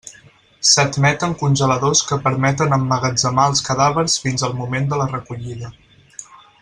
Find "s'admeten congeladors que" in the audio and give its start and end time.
0.67-2.17